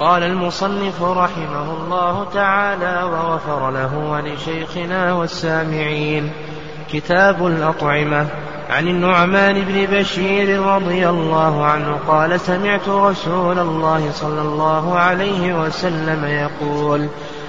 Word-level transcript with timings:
قال 0.00 0.22
المصنف 0.22 1.02
رحمه 1.02 1.72
الله 1.72 2.26
تعالى 2.34 3.02
وغفر 3.04 3.70
له 3.70 3.98
ولشيخنا 3.98 5.12
والسامعين. 5.12 6.32
كتاب 6.92 7.46
الأطعمة 7.46 8.26
عن 8.70 8.88
النعمان 8.88 9.64
بن 9.64 9.86
بشير 9.96 10.62
رضي 10.62 11.08
الله 11.08 11.64
عنه 11.64 11.98
قال 12.08 12.40
سمعت 12.40 12.88
رسول 12.88 13.58
الله 13.58 14.10
صلى 14.12 14.40
الله 14.40 14.98
عليه 14.98 15.60
وسلم 15.60 16.24
يقول 16.24 17.08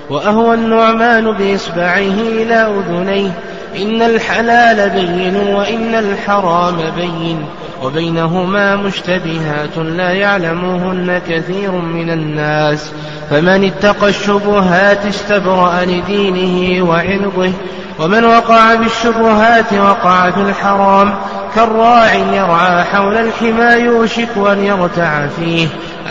وأهوى 0.09 0.55
النعمان 0.55 1.31
بإصبعيه 1.31 2.43
إلى 2.43 2.55
أذنيه 2.55 3.31
إن 3.77 4.01
الحلال 4.01 4.89
بين 4.89 5.35
وإن 5.35 5.95
الحرام 5.95 6.77
بين 6.95 7.45
وبينهما 7.83 8.75
مشتبهات 8.75 9.77
لا 9.77 10.11
يعلمهن 10.11 11.21
كثير 11.29 11.71
من 11.71 12.09
الناس 12.09 12.91
فمن 13.29 13.63
اتقى 13.63 14.09
الشبهات 14.09 15.05
استبرأ 15.05 15.85
لدينه 15.85 16.85
وعرضه 16.89 17.51
ومن 17.99 18.23
وقع 18.23 18.75
بالشبهات 18.75 19.73
وقع 19.73 20.31
في 20.31 20.41
الحرام 20.41 21.13
كالراع 21.55 22.13
يرعى 22.13 22.83
حول 22.83 23.17
الحمى 23.17 23.83
يوشك 23.83 24.37
أن 24.37 24.63
يرتع 24.63 25.27
فيه 25.27 25.67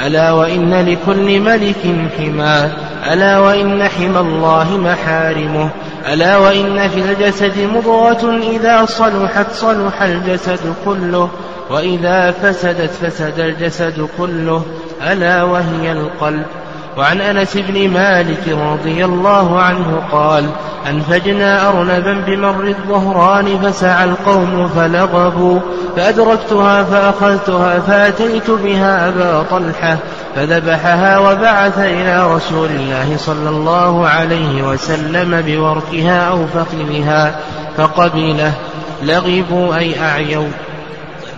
ألا 0.06 0.33
وإن 0.33 0.74
لكل 0.74 1.41
ملك 1.41 2.11
حمى 2.19 2.70
ألا 3.12 3.38
وإن 3.38 3.88
حمى 3.88 4.20
الله 4.20 4.76
محارمه؟ 4.76 5.70
ألا 6.12 6.36
وإن 6.36 6.88
في 6.88 7.00
الجسد 7.00 7.58
مضغة 7.58 8.38
إذا 8.38 8.84
صلحت 8.84 9.52
صلح 9.52 10.02
الجسد 10.02 10.74
كله 10.84 11.28
وإذا 11.70 12.30
فسدت 12.30 12.90
فسد 12.90 13.40
الجسد 13.40 14.08
كله 14.18 14.62
ألا 15.10 15.42
وهي 15.42 15.92
القلب. 15.92 16.46
وعن 16.98 17.20
أنس 17.20 17.56
بن 17.56 17.88
مالك 17.88 18.48
رضي 18.48 19.05
الله 19.05 19.60
عنه 19.60 20.02
قال 20.12 20.50
أنفجنا 20.91 21.68
أرنبا 21.68 22.24
بمر 22.27 22.66
الظهران 22.66 23.58
فسعى 23.58 24.05
القوم 24.05 24.68
فلغبوا 24.68 25.61
فأدركتها 25.96 26.83
فأخذتها 26.83 27.78
فأتيت 27.78 28.50
بها 28.50 29.08
أبا 29.08 29.42
طلحة 29.50 29.98
فذبحها 30.34 31.18
وبعث 31.18 31.78
إلى 31.78 32.34
رسول 32.34 32.70
الله 32.70 33.16
صلى 33.16 33.48
الله 33.48 34.08
عليه 34.08 34.62
وسلم 34.62 35.40
بوركها 35.40 36.28
أو 36.28 36.46
فخذها 36.46 37.40
فقبله 37.77 38.55
لغبوا 39.02 39.77
أي 39.77 40.00
أعيوا. 40.00 40.48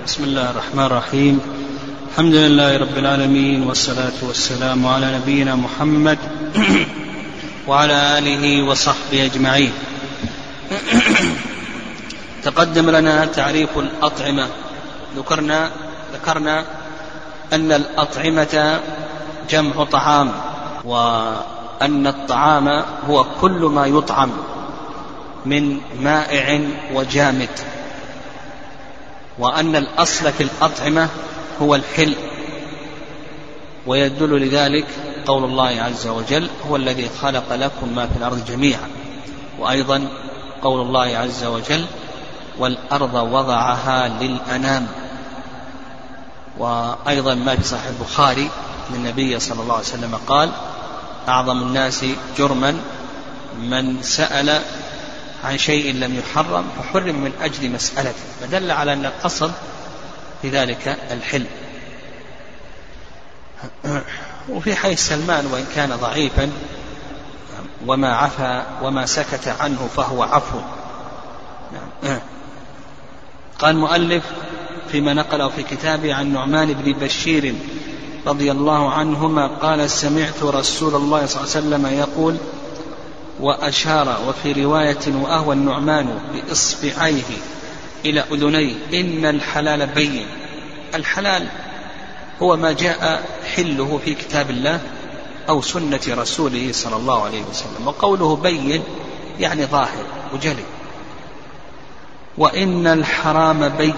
بسم 0.06 0.24
الله 0.24 0.50
الرحمن 0.50 0.84
الرحيم. 0.84 1.40
الحمد 2.12 2.34
لله 2.34 2.76
رب 2.76 2.98
العالمين 2.98 3.62
والصلاة 3.62 4.18
والسلام 4.22 4.86
على 4.86 5.18
نبينا 5.18 5.54
محمد 5.54 6.18
وعلى 7.68 8.18
آله 8.18 8.62
وصحبه 8.62 9.24
أجمعين. 9.24 9.72
تقدم 12.44 12.90
لنا 12.90 13.24
تعريف 13.24 13.78
الأطعمة. 13.78 14.46
ذكرنا 15.16 15.70
ذكرنا 16.14 16.64
أن 17.52 17.72
الأطعمة 17.72 18.80
جمع 19.50 19.84
طعام 19.84 20.32
وأن 20.84 22.06
الطعام 22.06 22.82
هو 23.08 23.26
كل 23.40 23.60
ما 23.74 23.86
يطعم 23.86 24.30
من 25.46 25.80
مائع 26.00 26.60
وجامد 26.94 27.48
وأن 29.38 29.76
الأصل 29.76 30.32
في 30.32 30.42
الأطعمة 30.42 31.08
هو 31.62 31.74
الحل 31.74 32.14
ويدل 33.86 34.46
لذلك 34.46 34.86
قول 35.26 35.44
الله 35.44 35.82
عز 35.82 36.06
وجل 36.06 36.48
هو 36.70 36.76
الذي 36.76 37.08
خلق 37.22 37.54
لكم 37.54 37.94
ما 37.96 38.06
في 38.06 38.16
الأرض 38.18 38.44
جميعا 38.44 38.88
وأيضا 39.58 40.08
قول 40.62 40.80
الله 40.80 41.16
عز 41.18 41.44
وجل 41.44 41.84
والأرض 42.58 43.14
وضعها 43.14 44.08
للأنام 44.08 44.86
وأيضا 46.58 47.34
ما 47.34 47.56
في 47.56 47.62
صحيح 47.62 47.86
البخاري 47.86 48.50
أن 48.90 48.94
النبي 48.94 49.40
صلى 49.40 49.62
الله 49.62 49.74
عليه 49.74 49.84
وسلم 49.84 50.14
قال 50.28 50.50
أعظم 51.28 51.62
الناس 51.62 52.04
جرما 52.38 52.76
من 53.60 54.02
سأل 54.02 54.62
عن 55.44 55.58
شيء 55.58 55.94
لم 55.94 56.18
يحرم 56.18 56.64
فحرم 56.78 57.14
من 57.14 57.32
أجل 57.42 57.70
مسألته 57.70 58.22
فدل 58.40 58.70
على 58.70 58.92
أن 58.92 59.06
الأصل 59.06 59.50
في 60.42 60.50
ذلك 60.50 60.98
الحلم 61.10 61.46
وفي 64.48 64.76
حي 64.76 64.96
سلمان 64.96 65.46
وإن 65.46 65.66
كان 65.74 65.96
ضعيفا 65.96 66.50
وما 67.86 68.16
عفا 68.16 68.66
وما 68.82 69.06
سكت 69.06 69.48
عنه 69.60 69.88
فهو 69.96 70.22
عفو. 70.22 70.58
قال 73.58 73.70
المؤلف 73.70 74.24
فيما 74.92 75.14
نقله 75.14 75.48
في 75.48 75.62
كتابه 75.62 76.14
عن 76.14 76.32
نعمان 76.32 76.72
بن 76.72 76.92
بشير 76.92 77.54
رضي 78.26 78.52
الله 78.52 78.92
عنهما 78.92 79.46
قال 79.46 79.90
سمعت 79.90 80.42
رسول 80.42 80.94
الله 80.94 81.26
صلى 81.26 81.40
الله 81.40 81.56
عليه 81.56 81.66
وسلم 81.66 81.98
يقول 81.98 82.36
وأشار 83.40 84.18
وفي 84.28 84.64
رواية 84.64 85.14
وأهوى 85.22 85.54
النعمان 85.54 86.18
بإصبعيه 86.32 87.22
إلى 88.04 88.20
أذنيه 88.20 88.74
إن 88.94 89.24
الحلال 89.24 89.86
بين. 89.86 90.26
الحلال 90.94 91.48
هو 92.42 92.56
ما 92.56 92.72
جاء 92.72 93.24
حله 93.56 94.00
في 94.04 94.14
كتاب 94.14 94.50
الله 94.50 94.80
أو 95.48 95.62
سنة 95.62 96.00
رسوله 96.08 96.68
صلى 96.72 96.96
الله 96.96 97.24
عليه 97.24 97.42
وسلم 97.42 97.86
وقوله 97.86 98.36
بين 98.36 98.82
يعني 99.40 99.66
ظاهر 99.66 100.04
وجلي. 100.34 100.64
وإن 102.38 102.86
الحرام 102.86 103.68
بين. 103.68 103.94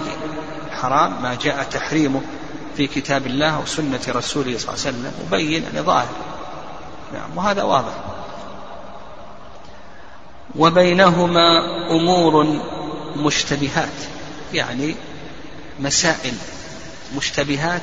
حرام 0.71 1.21
ما 1.21 1.37
جاء 1.41 1.63
تحريمه 1.63 2.21
في 2.77 2.87
كتاب 2.87 3.27
الله 3.27 3.59
وسنة 3.59 3.99
رسوله 4.07 4.57
صلى 4.57 4.73
الله 4.73 4.85
عليه 4.85 4.97
وسلم 4.97 5.13
وبين 5.25 5.63
يعني 5.63 5.81
ظاهر. 5.81 6.15
نعم 7.13 7.37
وهذا 7.37 7.63
واضح. 7.63 7.93
وبينهما 10.55 11.59
أمور 11.91 12.61
مشتبهات 13.15 13.97
يعني 14.53 14.95
مسائل 15.79 16.33
مشتبهات 17.17 17.81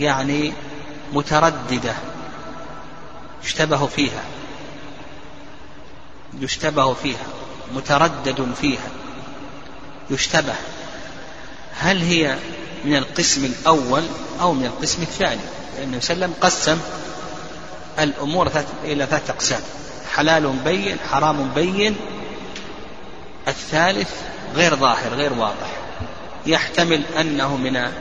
يعني 0.00 0.52
مترددة 1.12 1.94
يشتبه 3.44 3.86
فيها 3.86 4.22
يشتبه 6.40 6.94
فيها 6.94 7.26
متردد 7.74 8.52
فيها 8.60 8.88
يشتبه. 10.10 10.54
هل 11.78 12.02
هي 12.02 12.36
من 12.84 12.96
القسم 12.96 13.44
الأول 13.44 14.02
أو 14.40 14.52
من 14.52 14.66
القسم 14.66 15.02
الثاني؟ 15.02 15.40
لأنه 15.78 15.96
وسلم 15.96 16.34
قسم 16.40 16.78
الأمور 17.98 18.50
إلى 18.84 19.06
ثلاثة 19.06 19.32
أقسام. 19.32 19.60
حلال 20.14 20.52
بين 20.64 20.96
حرام 21.10 21.50
بين. 21.54 21.96
الثالث 23.48 24.10
غير 24.54 24.76
ظاهر 24.76 25.14
غير 25.14 25.32
واضح. 25.32 25.76
يحتمل 26.46 27.02
أنه 27.20 27.56
من 27.56 27.92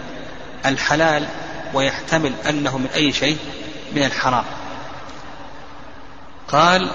الحلال 0.66 1.28
ويحتمل 1.74 2.34
أنه 2.50 2.78
من 2.78 2.88
أي 2.96 3.14
شيء 3.14 3.38
من 3.96 4.04
الحرام. 4.04 4.46
قال 6.48 6.92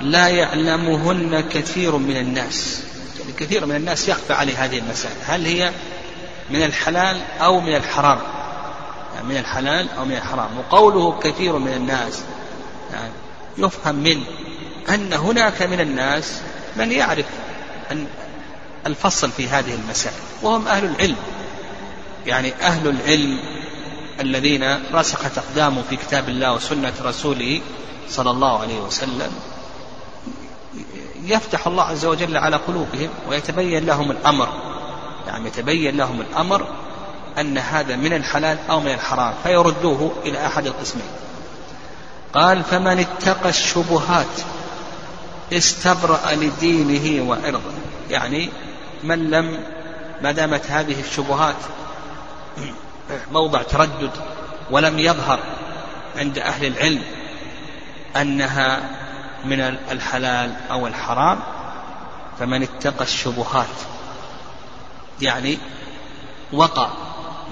لا 0.00 0.28
يعلمهن 0.28 1.40
كثير 1.40 1.96
من 1.96 2.16
الناس. 2.16 2.82
يعني 3.20 3.32
كثير 3.32 3.66
من 3.66 3.76
الناس 3.76 4.08
يخفى 4.08 4.32
عليه 4.32 4.64
هذه 4.64 4.78
المسائل 4.78 5.16
هل 5.26 5.46
هي 5.46 5.72
من 6.50 6.62
الحلال 6.62 7.20
أو 7.40 7.60
من 7.60 7.76
الحرام. 7.76 8.18
يعني 9.14 9.28
من 9.28 9.36
الحلال 9.36 9.88
أو 9.98 10.04
من 10.04 10.12
الحرام. 10.16 10.48
وقوله 10.58 11.18
كثير 11.20 11.58
من 11.58 11.72
الناس 11.72 12.22
يعني 12.92 13.12
يفهم 13.58 13.94
من 13.94 14.22
أن 14.88 15.12
هناك 15.12 15.62
من 15.62 15.80
الناس 15.80 16.40
من 16.76 16.92
يعرف 16.92 17.26
أن 17.92 18.06
الفصل 18.86 19.30
في 19.30 19.48
هذه 19.48 19.74
المسائل 19.74 20.16
وهم 20.42 20.68
أهل 20.68 20.84
العلم. 20.84 21.16
يعني 22.26 22.54
أهل 22.54 22.88
العلم 22.88 23.38
الذين 24.20 24.78
رسخت 24.94 25.38
أقدامهم 25.38 25.82
في 25.90 25.96
كتاب 25.96 26.28
الله 26.28 26.52
وسنة 26.54 26.92
رسوله 27.02 27.60
صلى 28.08 28.30
الله 28.30 28.60
عليه 28.60 28.80
وسلم 28.80 29.32
يفتح 31.22 31.66
الله 31.66 31.82
عز 31.82 32.04
وجل 32.04 32.36
على 32.36 32.56
قلوبهم 32.56 33.08
ويتبين 33.28 33.86
لهم 33.86 34.10
الأمر. 34.10 34.48
يعني 35.26 35.46
يتبين 35.46 35.96
لهم 35.96 36.20
الأمر 36.20 36.68
أن 37.38 37.58
هذا 37.58 37.96
من 37.96 38.12
الحلال 38.12 38.58
أو 38.70 38.80
من 38.80 38.92
الحرام 38.92 39.34
فيردوه 39.42 40.12
إلى 40.24 40.46
أحد 40.46 40.66
القسمين. 40.66 41.08
قال 42.34 42.62
فمن 42.62 42.98
اتقى 42.98 43.48
الشبهات 43.48 44.40
استبرأ 45.52 46.32
لدينه 46.32 47.30
وعرضه. 47.30 47.60
يعني 48.10 48.48
من 49.04 49.30
لم 49.30 49.58
ما 50.22 50.32
دامت 50.32 50.70
هذه 50.70 51.00
الشبهات 51.00 51.56
موضع 53.32 53.62
تردد 53.62 54.10
ولم 54.70 54.98
يظهر 54.98 55.38
عند 56.16 56.38
أهل 56.38 56.66
العلم 56.66 57.02
أنها 58.16 58.80
من 59.44 59.60
الحلال 59.60 60.56
أو 60.70 60.86
الحرام 60.86 61.38
فمن 62.38 62.62
اتقى 62.62 63.04
الشبهات 63.04 63.66
يعني 65.22 65.58
وقى 66.52 66.88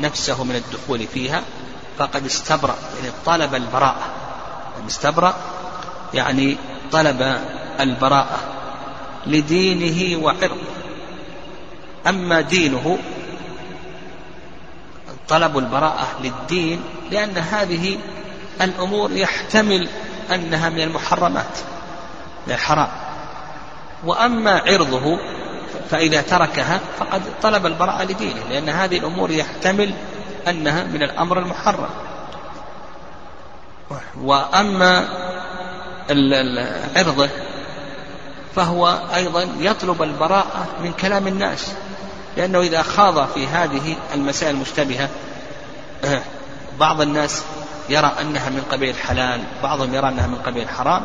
نفسه 0.00 0.44
من 0.44 0.54
الدخول 0.56 1.06
فيها 1.06 1.42
فقد 1.98 2.26
استبرأ 2.26 2.74
يعني 3.02 3.12
طلب 3.26 3.54
البراءة. 3.54 4.06
يعني 4.76 4.88
استبرأ 4.88 5.34
يعني 6.14 6.56
طلب 6.92 7.38
البراءة 7.80 8.38
لدينه 9.26 10.24
وعرضه. 10.24 10.56
أما 12.06 12.40
دينه 12.40 12.98
طلب 15.28 15.58
البراءة 15.58 16.06
للدين 16.22 16.82
لأن 17.10 17.38
هذه 17.38 17.98
الأمور 18.60 19.12
يحتمل 19.12 19.88
أنها 20.34 20.68
من 20.68 20.80
المحرمات 20.80 21.58
من 22.46 22.52
الحرام. 22.52 22.88
وأما 24.04 24.62
عرضه 24.66 25.18
فإذا 25.90 26.22
تركها 26.22 26.80
فقد 26.98 27.22
طلب 27.42 27.66
البراءة 27.66 28.04
لدينه 28.04 28.40
لأن 28.50 28.68
هذه 28.68 28.98
الأمور 28.98 29.30
يحتمل 29.30 29.94
أنها 30.48 30.84
من 30.84 31.02
الأمر 31.02 31.38
المحرم. 31.38 31.88
وأما 34.22 35.08
عرضه 36.96 37.28
فهو 38.56 38.98
أيضا 39.14 39.48
يطلب 39.58 40.02
البراءة 40.02 40.66
من 40.82 40.92
كلام 40.92 41.26
الناس 41.26 41.72
لأنه 42.36 42.60
إذا 42.60 42.82
خاض 42.82 43.28
في 43.28 43.46
هذه 43.46 43.96
المسائل 44.14 44.54
المشتبهة 44.54 45.08
بعض 46.80 47.00
الناس 47.00 47.42
يرى 47.88 48.12
أنها 48.20 48.50
من 48.50 48.62
قبيل 48.72 48.90
الحلال 48.90 49.40
بعضهم 49.62 49.94
يرى 49.94 50.08
أنها 50.08 50.26
من 50.26 50.38
قبيل 50.38 50.62
الحرام 50.62 51.04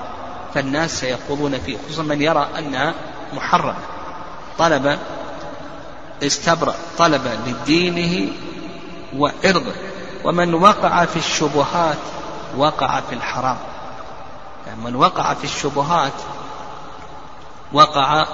فالناس 0.53 0.99
سيخوضون 0.99 1.59
فيه 1.59 1.77
خصوصا 1.87 2.03
من 2.03 2.21
يرى 2.21 2.47
أنها 2.57 2.93
محرمة. 3.33 3.98
طلب 4.59 4.99
استبرأ 6.23 6.75
طلب 6.97 7.27
لدينه 7.47 8.31
وعرضه. 9.17 9.73
ومن 10.23 10.53
وقع 10.53 11.05
في 11.05 11.17
الشبهات 11.17 11.97
وقع 12.57 13.01
في 13.01 13.15
الحرام. 13.15 13.57
يعني 14.67 14.81
من 14.81 14.95
وقع 14.95 15.33
في 15.33 15.43
الشبهات 15.43 16.13
وقع 17.73 18.25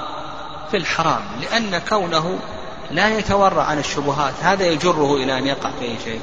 في 0.71 0.77
الحرام 0.77 1.21
لأن 1.41 1.81
كونه 1.89 2.39
لا 2.91 3.17
يتورع 3.17 3.63
عن 3.63 3.79
الشبهات 3.79 4.33
هذا 4.41 4.65
يجره 4.65 5.15
إلى 5.15 5.37
أن 5.37 5.47
يقع 5.47 5.69
في 5.79 5.85
أي 5.85 5.95
شيء؟ 6.03 6.21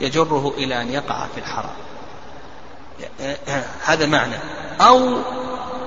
يجره 0.00 0.54
إلى 0.58 0.82
أن 0.82 0.90
يقع 0.90 1.26
في 1.34 1.40
الحرام. 1.40 1.76
هذا 3.88 4.06
معنى. 4.06 4.36
أو 4.80 5.18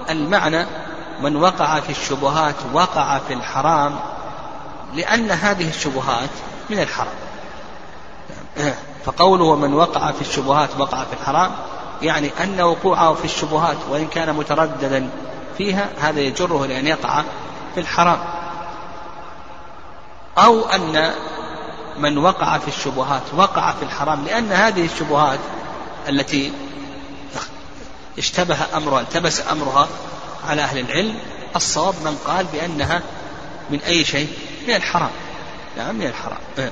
المعنى 0.09 0.65
من 1.21 1.35
وقع 1.35 1.79
في 1.79 1.89
الشبهات 1.89 2.55
وقع 2.73 3.19
في 3.27 3.33
الحرام 3.33 3.99
لأن 4.93 5.31
هذه 5.31 5.69
الشبهات 5.69 6.29
من 6.69 6.79
الحرام. 6.79 7.13
فقوله 9.05 9.55
من 9.55 9.73
وقع 9.73 10.11
في 10.11 10.21
الشبهات 10.21 10.69
وقع 10.79 11.03
في 11.03 11.13
الحرام 11.13 11.51
يعني 12.01 12.31
أن 12.43 12.61
وقوعه 12.61 13.13
في 13.13 13.25
الشبهات 13.25 13.77
وإن 13.89 14.07
كان 14.07 14.35
مترددا 14.35 15.09
فيها 15.57 15.89
هذا 15.99 16.19
يجره 16.19 16.65
لأن 16.65 16.87
يقع 16.87 17.23
في 17.75 17.79
الحرام. 17.79 18.19
أو 20.37 20.61
أن 20.61 21.11
من 21.97 22.17
وقع 22.17 22.57
في 22.57 22.67
الشبهات 22.67 23.21
وقع 23.33 23.71
في 23.71 23.83
الحرام 23.83 24.25
لأن 24.25 24.51
هذه 24.51 24.85
الشبهات 24.85 25.39
التي 26.09 26.53
اشتبه 28.17 28.57
أمرها 28.75 29.01
التبس 29.01 29.47
أمرها 29.51 29.87
على 30.45 30.61
أهل 30.61 30.79
العلم 30.79 31.15
الصواب 31.55 31.95
من 32.05 32.17
قال 32.25 32.45
بأنها 32.45 33.01
من 33.69 33.79
أي 33.79 34.05
شيء؟ 34.05 34.29
من 34.67 34.75
الحرام. 34.75 35.11
نعم 35.77 35.95
من 35.95 36.07
الحرام. 36.07 36.71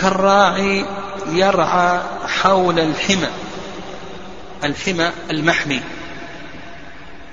كالراعي 0.00 0.86
يرعى 1.26 2.00
حول 2.26 2.78
الحمى 2.78 3.28
الحمى 4.64 5.10
المحمي 5.30 5.82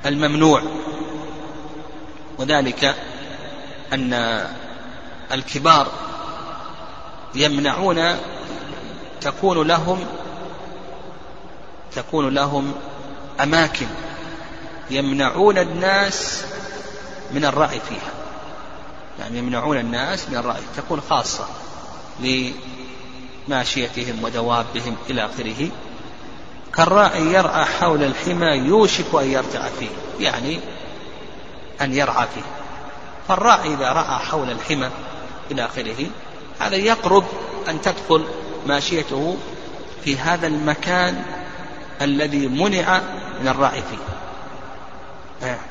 الممنوع. 0.06 0.64
وذلك 2.38 2.96
أن 3.94 4.48
الكبار 5.32 5.88
يمنعون 7.36 8.16
تكون 9.22 9.68
لهم 9.68 10.06
تكون 11.96 12.34
لهم 12.34 12.74
أماكن 13.44 13.88
يمنعون 14.90 15.58
الناس 15.58 16.44
من 17.32 17.46
الرعي 17.46 17.80
فيها. 17.90 18.12
يعني 19.20 19.38
يمنعون 19.38 19.78
الناس 19.78 20.30
من 20.30 20.38
الرعي 20.38 20.62
تكون 20.78 21.02
خاصة 21.10 21.46
لماشيتهم 22.20 24.24
ودوابهم 24.24 24.96
إلى 25.10 25.26
آخره. 25.26 25.70
كالراعي 26.74 27.22
يرعى 27.22 27.66
حول 27.66 28.04
الحمى 28.04 28.48
يوشك 28.48 29.16
أن 29.16 29.32
يرتع 29.32 29.68
فيه 29.80 29.90
يعني 30.20 30.60
أن 31.82 31.94
يرعى 31.94 32.28
فيه. 32.36 32.42
فالراعي 33.28 33.74
إذا 33.74 33.92
رعى 33.92 34.20
حول 34.20 34.52
الحمى 34.52 34.90
إلى 35.52 35.66
آخره 35.66 36.06
هذا 36.60 36.76
يقرب 36.76 37.24
أن 37.70 37.82
تدخل 37.82 38.26
ماشيته 38.68 39.38
في 40.04 40.18
هذا 40.18 40.48
المكان 40.48 41.24
الذي 42.02 42.48
منع 42.48 43.02
من 43.42 43.48
الرعي 43.48 43.82
فيه. 43.82 43.98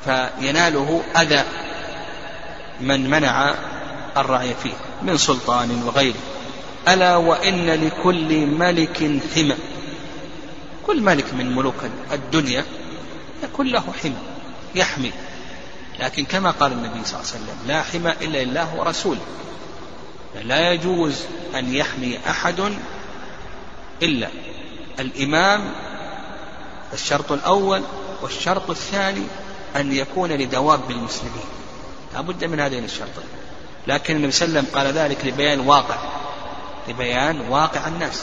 فيناله 0.04 1.02
أذى 1.16 1.44
من 2.80 3.10
منع 3.10 3.54
الرعي 4.16 4.54
فيه 4.62 4.72
من 5.02 5.16
سلطان 5.16 5.82
وغيره. 5.82 6.20
ألا 6.88 7.16
وإن 7.16 7.66
لكل 7.66 8.46
ملك 8.46 9.20
حمى. 9.34 9.56
كل 10.86 11.00
ملك 11.00 11.34
من 11.34 11.56
ملوك 11.56 11.84
الدنيا 12.12 12.64
يكون 13.42 13.66
له 13.66 13.84
حمى 14.02 14.16
يحمي. 14.74 15.12
لكن 16.00 16.24
كما 16.24 16.50
قال 16.50 16.72
النبي 16.72 17.04
صلى 17.04 17.20
الله 17.20 17.30
عليه 17.32 17.44
وسلم 17.44 17.58
لا 17.66 17.82
حمى 17.82 18.26
إلا 18.26 18.44
لله 18.44 18.74
ورسوله. 18.76 19.20
لا 20.44 20.72
يجوز 20.72 21.14
أن 21.54 21.74
يحمي 21.74 22.18
أحد 22.30 22.60
إلا 24.02 24.28
الإمام 25.00 25.72
الشرط 26.92 27.32
الأول 27.32 27.82
والشرط 28.22 28.70
الثاني 28.70 29.24
أن 29.76 29.92
يكون 29.92 30.32
لدواب 30.32 30.90
المسلمين 30.90 31.44
لا 32.14 32.20
بد 32.20 32.44
من 32.44 32.60
هذين 32.60 32.84
الشرطين. 32.84 33.24
لكن 33.86 34.16
النبي 34.16 34.32
صلى 34.32 34.48
الله 34.48 34.58
عليه 34.58 34.68
وسلم 34.68 34.78
قال 34.78 34.94
ذلك 34.94 35.26
لبيان 35.26 35.60
واقع. 35.60 35.96
لبيان 36.88 37.40
واقع 37.40 37.88
الناس. 37.88 38.22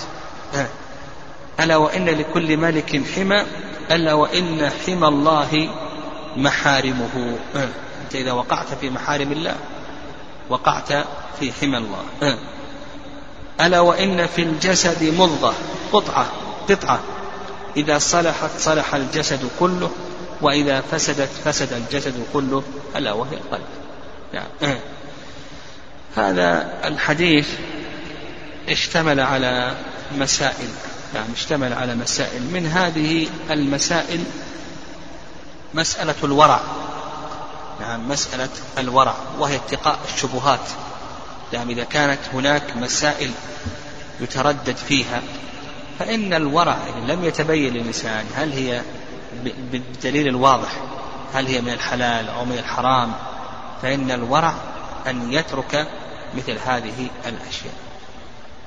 ألا 1.60 1.76
وإن 1.76 2.06
لكل 2.06 2.58
ملك 2.58 3.02
حمى 3.16 3.46
ألا 3.92 4.14
وإن 4.14 4.72
حمى 4.86 5.08
الله 5.08 5.70
محارمه. 6.38 7.38
أنت 8.04 8.16
إذا 8.16 8.32
وقعت 8.32 8.74
في 8.82 8.90
محارم 8.90 9.32
الله 9.32 9.56
وقعت 10.50 10.94
في 11.40 11.54
حمى 11.62 11.78
الله. 11.78 12.38
ألا 13.62 13.80
وإن 13.80 14.28
في 14.28 14.42
الجسد 14.42 15.04
مضغة 15.04 15.54
قطعة 15.94 16.32
قطعة. 16.70 17.00
إذا 17.76 18.00
صلحت 18.00 18.50
صلح 18.60 18.96
الجسد 18.96 19.50
كله 19.60 19.92
وإذا 20.42 20.82
فسدت 20.92 21.30
فسد 21.46 21.74
الجسد 21.74 22.26
كله 22.34 22.64
ألا 22.96 23.14
وهي 23.14 23.34
القلب. 23.36 23.68
نعم. 24.34 24.78
هذا 26.16 26.80
الحديث 26.86 27.48
اشتمل 28.70 29.20
على 29.20 29.78
مسائل. 30.18 30.70
نعم 31.14 31.26
اشتمل 31.36 31.74
على 31.74 31.96
مسائل. 31.96 32.42
من 32.42 32.66
هذه 32.66 33.28
المسائل 33.52 34.24
مسألة 35.74 36.16
الورع. 36.24 36.62
نعم 37.80 38.10
مسألة 38.10 38.50
الورع 38.78 39.16
وهي 39.40 39.56
اتقاء 39.56 40.00
الشبهات. 40.14 40.70
نعم 41.54 41.70
إذا 41.70 41.84
كانت 41.84 42.20
هناك 42.34 42.78
مسائل 42.78 43.32
يتردد 44.22 44.76
فيها. 44.88 45.22
فإن 46.00 46.34
الورع 46.34 46.78
إن 46.98 47.08
لم 47.08 47.24
يتبين 47.24 47.74
للإنسان 47.74 48.26
هل 48.36 48.52
هي 48.52 48.82
بالدليل 49.44 50.28
الواضح 50.28 50.82
هل 51.34 51.48
هي 51.48 51.62
من 51.62 51.74
الحلال 51.74 52.30
أو 52.30 52.46
من 52.46 52.58
الحرام 52.58 53.14
فإن 53.82 54.12
الورع 54.12 54.54
أن 55.08 55.34
يترك 55.34 55.88
مثل 56.36 56.58
هذه 56.66 57.08
الأشياء. 57.26 57.74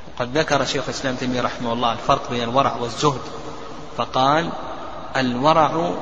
وقد 0.08 0.38
ذكر 0.38 0.64
شيخ 0.64 0.84
الإسلام 0.84 1.14
تيمية 1.14 1.40
رحمه 1.40 1.72
الله 1.72 1.92
الفرق 1.92 2.30
بين 2.30 2.42
الورع 2.42 2.76
والزهد 2.76 3.20
فقال 3.96 4.52
الورع 5.16 5.92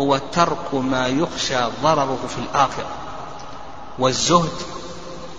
هو 0.00 0.18
ترك 0.18 0.74
ما 0.74 1.06
يخشى 1.06 1.58
ضرره 1.82 2.18
في 2.28 2.38
الآخرة 2.38 2.90
والزهد 3.98 4.52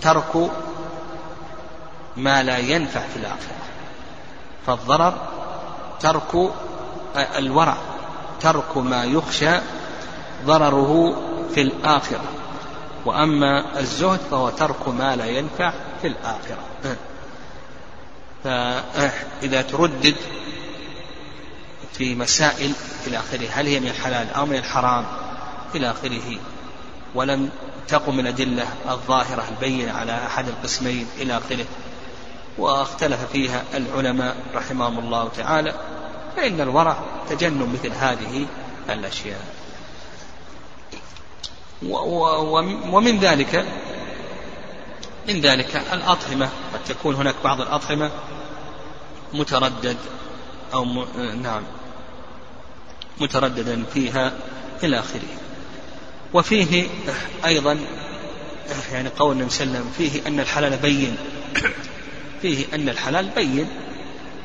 ترك 0.02 0.50
ما 2.16 2.42
لا 2.42 2.58
ينفع 2.58 3.00
في 3.00 3.16
الآخرة. 3.16 3.69
فالضرر 4.66 5.14
ترك 6.00 6.50
الورع 7.16 7.76
ترك 8.40 8.76
ما 8.76 9.04
يخشى 9.04 9.58
ضرره 10.46 11.22
في 11.54 11.60
الآخرة. 11.60 12.24
وأما 13.04 13.80
الزهد 13.80 14.20
فهو 14.30 14.50
ترك 14.50 14.88
ما 14.88 15.16
لا 15.16 15.26
ينفع 15.26 15.72
في 16.02 16.06
الآخرة. 16.06 16.96
فإذا 18.44 19.62
تردد 19.62 20.16
في 21.92 22.14
مسائل 22.14 22.72
إلى 23.06 23.18
آخره 23.18 23.48
هل 23.52 23.66
هي 23.66 23.80
من 23.80 23.88
الحلال 23.88 24.30
أو 24.30 24.46
من 24.46 24.56
الحرام؟ 24.56 25.04
إلى 25.74 25.90
آخره. 25.90 26.38
ولم 27.14 27.50
تقم 27.88 28.20
الأدلة 28.20 28.66
الظاهرة 28.90 29.44
البينة 29.48 29.92
على 29.92 30.26
أحد 30.26 30.48
القسمين 30.48 31.06
إلى 31.18 31.36
آخره. 31.36 31.66
واختلف 32.60 33.20
فيها 33.32 33.64
العلماء 33.74 34.36
رحمهم 34.54 34.98
الله 34.98 35.28
تعالى 35.36 35.74
فإن 36.36 36.60
الورع 36.60 36.98
تجنب 37.30 37.72
مثل 37.72 37.92
هذه 37.92 38.46
الأشياء. 38.90 39.40
ومن 42.92 43.18
ذلك 43.18 43.66
من 45.28 45.40
ذلك 45.40 45.76
الأطعمة 45.92 46.48
قد 46.74 46.84
تكون 46.88 47.14
هناك 47.14 47.34
بعض 47.44 47.60
الأطعمة 47.60 48.10
متردد 49.34 49.96
أو 50.74 50.84
م... 50.84 51.06
نعم 51.42 51.62
مترددا 53.20 53.84
فيها 53.94 54.32
إلى 54.82 54.98
آخره. 54.98 55.28
وفيه 56.34 56.88
أيضا 57.44 57.78
يعني 58.92 59.08
قول 59.18 59.32
النبي 59.32 59.50
صلى 59.50 59.64
الله 59.66 59.78
عليه 59.78 59.88
وسلم 59.88 59.92
فيه 59.98 60.28
أن 60.28 60.40
الحلال 60.40 60.76
بين. 60.76 61.16
فيه 62.42 62.66
أن 62.74 62.88
الحلال 62.88 63.28
بين 63.36 63.68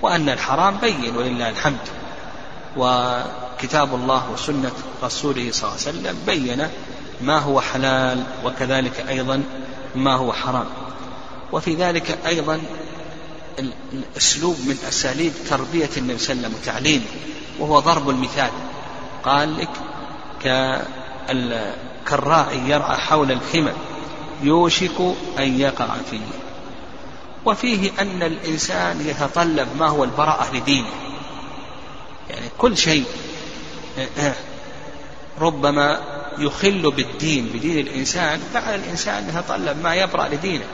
وأن 0.02 0.30
الحرام 0.30 0.78
بين 0.78 1.18
ولله 1.18 1.50
الحمد. 1.50 1.80
وكتاب 2.78 3.96
الله 3.96 4.32
وسنة 4.32 4.72
رسوله 5.04 5.52
صلى 5.52 5.70
الله 5.70 5.80
عليه 5.88 5.90
وسلم 5.90 6.18
بين 6.26 6.68
ما 7.22 7.40
هو 7.40 7.62
حلال 7.62 8.24
وكذلك 8.46 9.06
أيضا 9.10 9.44
ما 9.96 10.16
هو 10.16 10.34
حرام. 10.34 10.66
وفي 11.52 11.76
ذلك 11.76 12.18
أيضا 12.28 12.62
الأسلوب 13.94 14.56
من 14.68 14.78
أساليب 14.88 15.34
تربية 15.50 15.90
النبي 15.98 16.18
صلى 16.18 16.34
الله 16.34 16.46
عليه 16.46 16.56
وسلم 16.56 16.56
وتعليمه 16.62 17.06
وهو 17.60 17.80
ضرب 17.80 18.10
المثال. 18.10 18.52
قال 19.24 19.58
لك 19.58 19.70
كالراعي 22.06 22.70
يرعى 22.70 22.98
حول 22.98 23.32
الحمى 23.32 23.72
يوشك 24.44 25.02
أن 25.40 25.60
يقع 25.60 25.88
فيه. 26.12 26.20
وفيه 27.46 27.92
أن 28.00 28.24
الإنسان 28.24 29.08
يتطلب 29.08 29.68
ما 29.80 29.88
هو 29.88 30.04
البراءة 30.04 30.56
لدينه. 30.56 30.90
يعني 32.30 32.50
كل 32.58 32.78
شيء 32.78 33.06
ربما 35.40 36.02
يخل 36.38 36.92
بالدين 36.92 37.46
بدين 37.46 37.88
الإنسان 37.88 38.40
فعلى 38.54 38.76
الإنسان 38.76 39.30
يتطلب 39.30 39.84
ما 39.84 39.96
يبرأ 39.96 40.28
لدينه. 40.28 40.66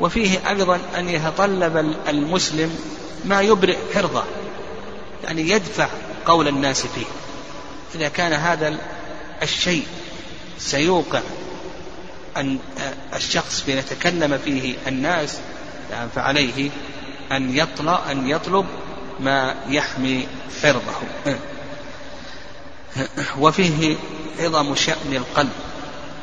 وفيه 0.00 0.48
أيضا 0.48 0.80
أن 0.96 1.08
يتطلب 1.08 1.94
المسلم 2.08 2.78
ما 3.24 3.42
يبرئ 3.42 3.78
حرضه 3.94 4.24
يعني 5.24 5.50
يدفع 5.50 5.88
قول 6.26 6.48
الناس 6.48 6.86
فيه. 6.86 7.06
إذا 7.94 8.08
كان 8.08 8.32
هذا 8.32 8.76
الشيء 9.42 9.86
سيوقع 10.58 11.20
أن 12.36 12.58
الشخص 13.16 13.64
بأن 13.66 13.78
يتكلم 13.78 14.38
فيه 14.44 14.76
الناس 14.86 15.38
يعني 15.90 16.10
فعليه 16.14 16.70
أن 17.32 17.56
يطلب 17.56 17.98
أن 18.10 18.28
يطلب 18.28 18.66
ما 19.20 19.54
يحمي 19.68 20.26
حرضه 20.62 20.92
وفيه 23.38 23.96
عظم 24.38 24.74
شأن 24.74 25.12
القلب 25.12 25.52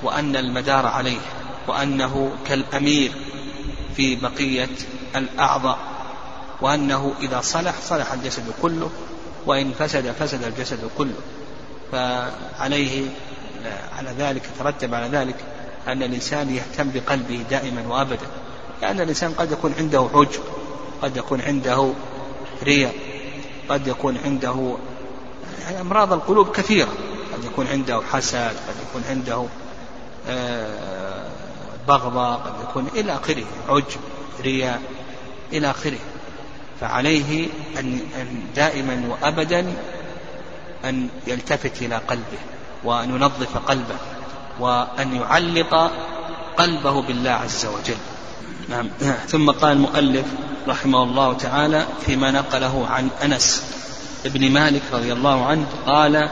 وأن 0.04 0.36
المدار 0.36 0.86
عليه 0.86 1.20
وأنه 1.68 2.32
كالأمير 2.48 3.12
في 3.96 4.16
بقية 4.16 4.70
الأعضاء 5.16 5.78
وأنه 6.62 7.14
إذا 7.22 7.42
صلح 7.42 7.76
صلح 7.82 8.14
الجسد 8.14 8.54
كله 8.62 8.92
وإن 9.46 9.74
فسد 9.80 10.12
فسد 10.12 10.44
الجسد 10.44 10.90
كله. 10.98 11.20
فعليه 11.92 13.06
على 13.98 14.10
ذلك 14.20 14.50
ترتب 14.60 14.94
على 14.94 15.08
ذلك 15.08 15.36
أن 15.88 16.04
الإنسان 16.04 16.56
يهتم 16.56 16.92
بقلبه 16.92 17.44
دائما 17.50 17.88
وأبدا. 17.88 18.28
لأن 18.86 19.02
الإنسان 19.02 19.34
قد 19.34 19.52
يكون 19.52 19.74
عنده 19.78 20.10
عجب 20.14 20.44
قد 21.02 21.18
يكون 21.18 21.42
عنده 21.42 21.94
رياء 22.64 22.94
قد 23.70 23.88
يكون 23.88 24.18
عنده 24.26 24.78
يعني 25.62 25.82
أمراض 25.82 26.14
القلوب 26.14 26.52
كثيرة 26.52 26.90
قد 27.34 27.44
يكون 27.44 27.68
عنده 27.68 28.02
حسد 28.12 28.56
قد 28.68 28.76
يكون 28.90 29.04
عنده 29.10 29.46
آه، 30.28 31.30
بغضة 31.88 32.36
قد 32.36 32.54
يكون 32.70 32.88
إلى 32.96 33.16
آخره 33.16 33.44
عجب 33.70 34.00
رياء 34.42 34.82
إلى 35.54 35.70
آخره. 35.70 36.00
فعليه 36.82 37.48
أن 37.80 38.00
دائما 38.56 39.04
وأبدا 39.10 39.74
أن 40.86 41.10
يلتفت 41.28 41.82
إلى 41.82 41.96
قلبه 41.96 42.40
وأن 42.84 43.10
ينظف 43.10 43.58
قلبه 43.58 43.98
وأن 44.60 45.16
يعلق 45.16 45.92
قلبه 46.58 47.02
بالله 47.02 47.32
عز 47.32 47.66
وجل. 47.66 48.15
نعم. 48.70 48.90
ثم 49.28 49.52
قال 49.52 49.72
المؤلف 49.72 50.26
رحمه 50.68 51.04
الله 51.04 51.34
تعالى 51.34 51.86
فيما 52.06 52.32
نقله 52.32 52.88
عن 52.90 53.10
أنس 53.24 53.64
بن 54.26 54.52
مالك 54.52 54.82
رضي 54.94 55.14
الله 55.14 55.46
عنه 55.46 55.66
قال 55.86 56.30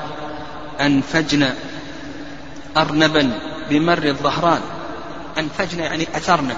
أنفجنا 0.81 1.55
أرنبا 2.77 3.39
بمر 3.69 4.03
الظهران. 4.03 4.61
أنفجنا 5.37 5.83
يعني 5.83 6.07
أثرنا 6.15 6.55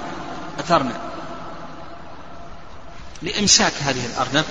أثرنا. 0.60 0.96
لإمساك 3.22 3.74
هذه 3.82 4.06
الأرنب 4.06 4.46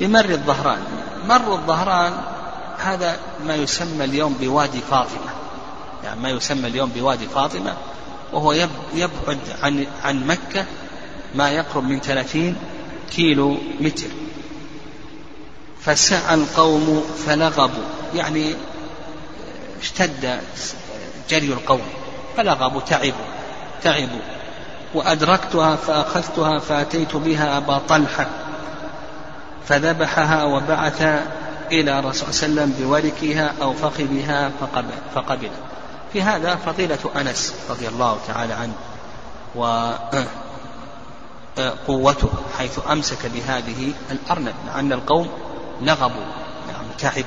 بمر 0.00 0.24
الظهران. 0.24 0.80
مر 1.26 1.52
الظهران 1.52 2.12
هذا 2.78 3.16
ما 3.46 3.54
يسمى 3.54 4.04
اليوم 4.04 4.36
بوادي 4.40 4.80
فاطمة. 4.90 5.30
يعني 6.04 6.20
ما 6.20 6.30
يسمى 6.30 6.68
اليوم 6.68 6.88
بوادي 6.88 7.26
فاطمة 7.26 7.74
وهو 8.32 8.52
يبعد 8.94 9.38
عن 9.62 9.86
عن 10.04 10.26
مكة 10.26 10.64
ما 11.34 11.50
يقرب 11.50 11.84
من 11.84 12.00
ثلاثين 12.00 12.56
كيلو 13.10 13.56
متر. 13.80 14.06
فسعى 15.80 16.34
القوم 16.34 17.04
فلغبوا 17.26 17.84
يعني 18.14 18.54
اشتد 19.80 20.40
جري 21.30 21.46
القوم 21.46 21.82
فلغبوا 22.36 22.80
تعبوا 22.80 23.26
تعبوا. 23.82 24.20
وأدركتها 24.94 25.76
فأخذتها 25.76 26.58
فأتيت 26.58 27.16
بها 27.16 27.56
أبا 27.56 27.78
طلحة 27.88 28.26
فذبحها 29.66 30.44
وبعث 30.44 31.02
إلى 31.72 32.00
رسول 32.00 32.34
صلى 32.34 32.46
الله 32.46 32.62
عليه 32.62 32.72
وسلم 32.72 32.74
بوركها 32.78 33.54
أو 33.62 33.72
فخذها 33.72 34.50
فقبل, 34.60 34.94
فقبل. 35.14 35.50
في 36.12 36.22
هذا 36.22 36.56
فضيلة 36.56 36.98
أنس 37.16 37.54
رضي 37.70 37.88
الله 37.88 38.18
تعالى 38.26 38.54
عنه 38.54 38.74
وقوته 41.56 42.30
حيث 42.58 42.78
أمسك 42.90 43.26
بهذه 43.26 43.92
الأرنب 44.10 44.54
مع 44.66 44.80
أن 44.80 44.92
القوم 44.92 45.28
لغبوا 45.82 46.24
نعم 46.68 46.84
تعبوا 46.98 47.22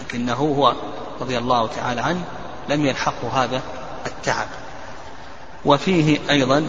لكنه 0.00 0.34
هو 0.34 0.74
رضي 1.20 1.38
الله 1.38 1.66
تعالى 1.66 2.00
عنه 2.00 2.24
لم 2.68 2.86
يلحقه 2.86 3.44
هذا 3.44 3.62
التعب. 4.06 4.48
وفيه 5.64 6.18
أيضا 6.30 6.66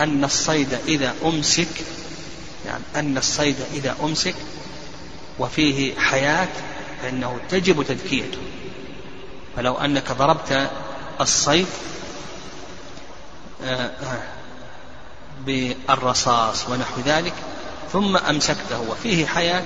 أن 0.00 0.24
الصيد 0.24 0.78
إذا 0.88 1.14
أمسك 1.24 1.68
يعني 2.66 2.82
أن 2.96 3.18
الصيد 3.18 3.56
إذا 3.74 3.96
أمسك 4.02 4.34
وفيه 5.38 5.94
حياة 5.98 6.48
فإنه 7.02 7.38
تجب 7.50 7.82
تذكيته. 7.82 8.38
فلو 9.56 9.74
أنك 9.74 10.12
ضربت 10.12 10.70
الصيد 11.20 11.66
آه، 13.64 13.90
بالرصاص 15.46 16.68
ونحو 16.68 17.00
ذلك 17.06 17.32
ثم 17.92 18.16
أمسكته. 18.16 18.80
وفيه 18.90 19.26
حياة 19.26 19.62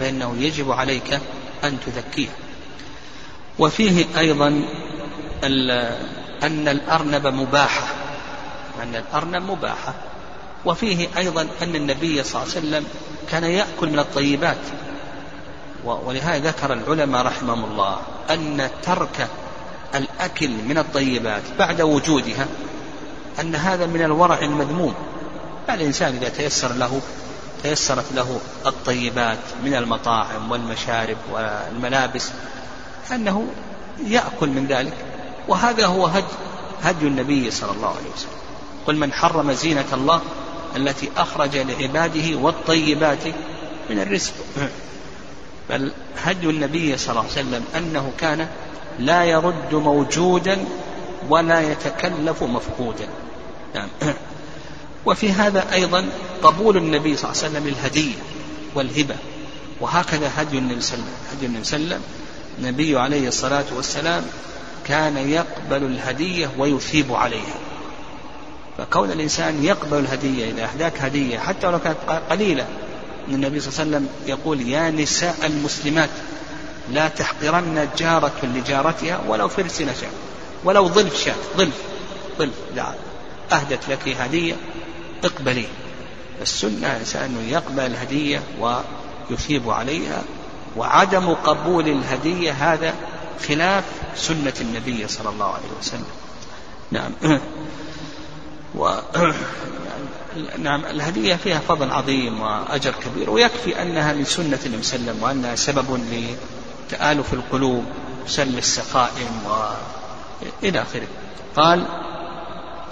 فإنه 0.00 0.36
يجب 0.38 0.72
عليك 0.72 1.20
أن 1.64 1.78
تذكيه. 1.86 2.28
وفيه 3.58 4.06
أيضا 4.18 4.48
أن 6.42 6.68
الأرنب 6.68 7.26
مباحة. 7.26 7.86
أن 8.82 8.96
الأرنب 8.96 9.50
مباحة. 9.50 9.94
وفيه 10.64 11.08
أيضا 11.16 11.48
أن 11.62 11.76
النبي 11.76 12.24
صلى 12.24 12.42
الله 12.42 12.54
عليه 12.56 12.66
وسلم 12.66 12.86
كان 13.30 13.44
يأكل 13.44 13.88
من 13.88 13.98
الطيبات. 13.98 14.58
ولهذا 15.84 16.50
ذكر 16.50 16.72
العلماء 16.72 17.26
رحمهم 17.26 17.64
الله 17.64 17.98
أن 18.30 18.70
ترك 18.82 19.28
الأكل 19.94 20.50
من 20.50 20.78
الطيبات 20.78 21.42
بعد 21.58 21.80
وجودها 21.80 22.46
أن 23.40 23.54
هذا 23.54 23.86
من 23.86 24.02
الورع 24.02 24.38
المذموم. 24.38 24.94
الإنسان 25.70 26.16
إذا 26.16 26.28
تيسر 26.28 26.72
له 26.72 27.00
تيسرت 27.62 28.12
له 28.14 28.40
الطيبات 28.66 29.38
من 29.64 29.74
المطاعم 29.74 30.50
والمشارب 30.50 31.16
والملابس 31.32 32.30
أنه 33.12 33.46
يأكل 34.06 34.48
من 34.48 34.66
ذلك. 34.66 34.94
وهذا 35.48 35.86
هو 35.86 36.06
هدي 36.06 36.26
هدي 36.82 37.06
النبي 37.06 37.50
صلى 37.50 37.70
الله 37.70 37.88
عليه 37.88 38.10
وسلم. 38.14 38.30
قل 38.86 38.96
من 38.96 39.12
حرم 39.12 39.52
زينة 39.52 39.84
الله 39.92 40.20
التي 40.76 41.10
أخرج 41.16 41.56
لعباده 41.56 42.36
والطيبات 42.36 43.26
من 43.90 44.00
الرزق. 44.00 44.32
بل 45.70 45.92
هدي 46.24 46.50
النبي 46.50 46.96
صلى 46.96 47.10
الله 47.10 47.22
عليه 47.22 47.32
وسلم 47.32 47.64
أنه 47.76 48.12
كان 48.18 48.48
لا 49.00 49.24
يرد 49.24 49.74
موجودا 49.74 50.58
ولا 51.28 51.60
يتكلف 51.60 52.42
مفقودا. 52.42 53.08
نعم. 53.74 53.88
وفي 55.06 55.32
هذا 55.32 55.72
أيضا 55.72 56.08
قبول 56.42 56.76
النبي 56.76 57.16
صلى 57.16 57.30
الله 57.30 57.42
عليه 57.42 57.52
وسلم 57.52 57.68
للهدية 57.68 58.14
والهبة. 58.74 59.16
وهكذا 59.80 60.30
هدي 60.36 60.58
النبي 60.58 60.80
صلى 60.80 60.94
الله 60.94 61.06
عليه 61.06 61.60
وسلم 61.60 61.82
هدي 61.88 62.00
النبي 62.58 62.98
عليه 62.98 63.28
الصلاة 63.28 63.64
والسلام 63.76 64.22
كان 64.86 65.16
يقبل 65.16 65.86
الهدية 65.86 66.50
ويثيب 66.58 67.12
عليها 67.12 67.58
فكون 68.78 69.10
الإنسان 69.10 69.64
يقبل 69.64 69.98
الهدية 69.98 70.50
إذا 70.50 70.64
أهداك 70.64 71.00
هدية 71.00 71.38
حتى 71.38 71.66
ولو 71.66 71.78
كانت 71.78 71.96
قليلة 72.30 72.66
النبي 73.28 73.60
صلى 73.60 73.72
الله 73.72 73.80
عليه 73.80 74.06
وسلم 74.06 74.08
يقول 74.26 74.68
يا 74.68 74.90
نساء 74.90 75.36
المسلمات 75.46 76.10
لا 76.90 77.08
تحقرن 77.08 77.88
جارة 77.98 78.32
لجارتها 78.42 79.20
ولو 79.28 79.48
فرس 79.48 79.80
نشاء 79.80 80.10
ولو 80.64 80.88
ظلف 80.88 81.24
شاة 81.24 81.34
ظلف 81.56 81.76
ظلف. 82.38 82.54
لا 82.74 82.94
أهدت 83.52 83.88
لك 83.88 84.08
هدية 84.08 84.56
اقبلي. 85.24 85.66
السنة 86.42 86.92
الإنسان 86.92 87.48
يقبل 87.48 87.80
الهدية 87.80 88.42
ويثيب 88.60 89.70
عليها 89.70 90.22
وعدم 90.76 91.34
قبول 91.34 91.88
الهدية 91.88 92.52
هذا 92.52 92.94
خلاف 93.48 93.84
سنة 94.16 94.54
النبي 94.60 95.08
صلى 95.08 95.28
الله 95.28 95.46
عليه 95.46 95.68
وسلم. 95.80 96.04
نعم. 96.90 97.12
و 98.74 98.90
نعم 100.58 100.84
الهدية 100.84 101.34
فيها 101.34 101.58
فضل 101.58 101.90
عظيم 101.90 102.40
وأجر 102.40 102.94
كبير 103.04 103.30
ويكفي 103.30 103.82
أنها 103.82 104.12
من 104.12 104.24
سنة 104.24 104.58
النبي 104.66 104.82
صلى 104.82 104.96
الله 104.96 105.10
عليه 105.10 105.20
وسلم 105.20 105.22
وأنها 105.22 105.56
سبب 105.56 105.94
لتآلف 106.92 107.34
القلوب 107.34 107.84
سل 108.26 108.58
السقائم 108.58 109.42
وإلى 110.62 110.82
آخره. 110.82 111.06
قال 111.56 111.84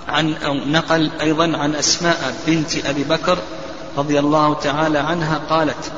عن 0.08 0.34
أو 0.34 0.54
نقل 0.54 1.10
أيضا 1.20 1.56
عن 1.56 1.74
أسماء 1.74 2.34
بنت 2.46 2.86
أبي 2.86 3.04
بكر 3.04 3.38
رضي 3.96 4.18
الله 4.18 4.54
تعالى 4.54 4.98
عنها 4.98 5.38
قالت 5.38 5.92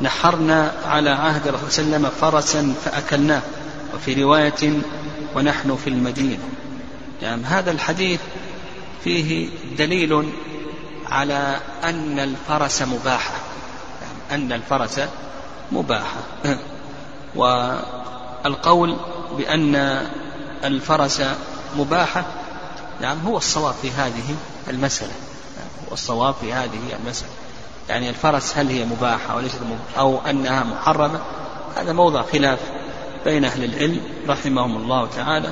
نحرنا 0.00 0.72
على 0.86 1.10
عهد 1.10 1.46
الرسول 1.46 1.70
صلى 1.70 1.84
الله 1.84 1.96
عليه 1.96 2.08
وسلم 2.08 2.30
فرسا 2.30 2.74
فأكلناه 2.84 3.42
وفي 3.94 4.22
رواية 4.22 4.82
ونحن 5.34 5.76
في 5.76 5.90
المدينة. 5.90 6.48
يعني 7.22 7.44
هذا 7.44 7.70
الحديث 7.70 8.20
فيه 9.04 9.48
دليل 9.78 10.28
على 11.10 11.56
أن 11.84 12.18
الفرس 12.18 12.82
مباحة. 12.82 13.34
يعني 14.02 14.44
أن 14.44 14.52
الفرس 14.52 15.00
مباحة. 15.72 16.20
والقول 17.36 18.96
بأن 19.38 20.02
الفرس 20.64 21.22
مباحة 21.76 22.24
نعم 23.00 23.18
هو 23.26 23.36
الصواب 23.36 23.74
في 23.82 23.90
هذه 23.90 24.36
المسألة. 24.68 25.12
هو 25.88 25.94
الصواب 25.94 26.34
في 26.40 26.52
هذه 26.52 26.80
المسألة. 27.00 27.30
يعني 27.88 28.08
الفرس 28.08 28.56
هل 28.56 28.68
هي 28.68 28.84
مباحة 28.84 29.36
وليست 29.36 29.58
مباحة 29.62 30.00
أو 30.00 30.18
أنها 30.30 30.64
محرمة؟ 30.64 31.20
هذا 31.76 31.92
موضع 31.92 32.22
خلاف 32.22 32.58
بين 33.24 33.44
أهل 33.44 33.64
العلم 33.64 34.00
رحمهم 34.28 34.76
الله 34.76 35.08
تعالى. 35.16 35.50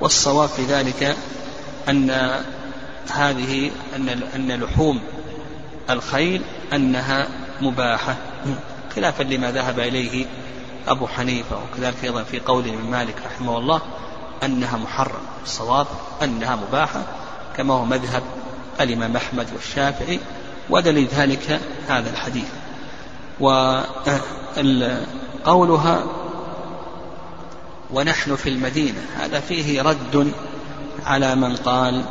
والصواب 0.00 0.48
في 0.48 0.64
ذلك 0.64 1.16
أن 1.88 2.10
هذه 3.10 3.70
أن 3.96 4.08
أن 4.08 4.60
لحوم 4.62 5.00
الخيل 5.90 6.42
أنها 6.72 7.28
مباحة. 7.60 8.16
خلافا 8.96 9.22
لما 9.22 9.50
ذهب 9.50 9.80
إليه 9.80 10.26
أبو 10.88 11.06
حنيفة 11.06 11.56
وكذلك 11.56 12.04
أيضا 12.04 12.22
في 12.22 12.40
قول 12.40 12.72
مالك 12.72 13.14
رحمه 13.26 13.58
الله 13.58 13.80
أنها 14.44 14.76
محرمة 14.76 15.18
الصواب 15.44 15.86
أنها 16.22 16.56
مباحة 16.56 17.02
كما 17.56 17.74
هو 17.74 17.84
مذهب 17.84 18.22
الإمام 18.80 19.16
أحمد 19.16 19.46
والشافعي 19.54 20.20
ودليل 20.70 21.08
ذلك 21.08 21.60
هذا 21.88 22.10
الحديث. 22.10 22.48
وقولها 25.44 26.04
ونحن 27.90 28.36
في 28.36 28.48
المدينة 28.48 29.00
هذا 29.16 29.40
فيه 29.40 29.82
رد 29.82 30.32
على 31.06 31.34
من 31.34 31.56
قال 31.56 32.04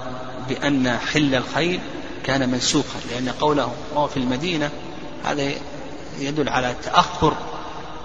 بأن 0.50 0.98
حل 0.98 1.36
الخيل 1.36 1.80
كان 2.24 2.50
منسوخا 2.50 3.00
لأن 3.12 3.30
قوله 3.30 3.72
وهو 3.94 4.08
في 4.08 4.18
المدينة 4.18 4.70
هذا 5.26 5.52
يدل 6.20 6.50
على 6.50 6.76
تأخر 6.84 7.34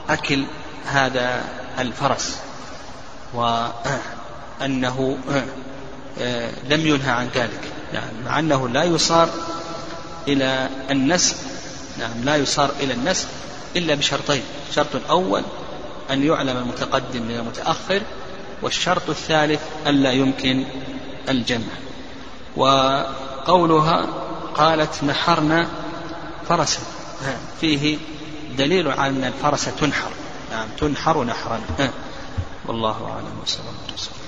أكل 0.08 0.44
هذا 0.86 1.44
الفرس 1.78 2.36
وأنه 3.34 5.18
لم 6.68 6.86
ينهى 6.86 7.10
عن 7.10 7.28
ذلك. 7.34 7.60
يعني 7.92 8.12
مع 8.24 8.38
أنه 8.38 8.68
لا 8.68 8.84
يصار 8.84 9.28
إلى 10.28 10.68
النسل 10.90 11.36
نعم 11.98 12.24
لا 12.24 12.36
يصار 12.36 12.70
إلى 12.80 12.94
النسل 12.94 13.26
إلا 13.76 13.94
بشرطين. 13.94 14.42
الشرط 14.70 14.94
الأول 14.94 15.42
أن 16.10 16.24
يعلم 16.24 16.56
المتقدم 16.56 17.22
من 17.22 17.36
المتأخر 17.36 18.02
والشرط 18.62 19.10
الثالث 19.10 19.60
ألا 19.86 20.12
يمكن 20.12 20.64
الجمع. 21.28 21.72
وقولها 22.56 24.06
قالت 24.54 25.04
نحرنا 25.04 25.68
فرسا. 26.48 26.80
فيه 27.60 27.98
دليل 28.58 28.88
على 28.88 29.08
أن 29.08 29.24
الفرس 29.24 29.68
تنحر. 29.80 30.10
نعم 30.50 30.68
تنحر 30.78 31.24
نحرا. 31.24 31.60
والله 32.66 33.10
أعلم 33.12 33.40
وصلى 33.42 33.60
الله 33.60 33.94
وسلم. 33.94 34.19